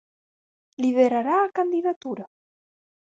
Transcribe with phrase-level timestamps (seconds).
[0.83, 2.25] Liderará a candidatura?